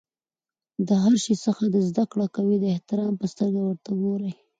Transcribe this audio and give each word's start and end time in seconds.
له 0.87 0.95
هر 1.03 1.13
شي 1.23 1.35
څخه 1.45 1.63
چي 1.73 1.79
زدکړه 1.89 2.25
کوى؛ 2.35 2.57
د 2.59 2.65
احترام 2.75 3.13
په 3.19 3.25
سترګه 3.33 3.59
ورته 3.63 3.91
ګورئ! 4.01 4.31